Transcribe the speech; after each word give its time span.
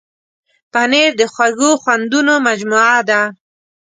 پنېر 0.73 1.09
د 1.19 1.23
خوږو 1.33 1.71
خوندونو 1.81 2.33
مجموعه 2.47 2.99
ده. 3.09 3.21